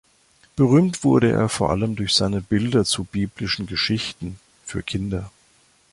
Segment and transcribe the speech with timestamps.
[0.55, 5.29] Berühmt wurde er vor allem durch seine Bilder zu biblischen Geschichten für Kinder.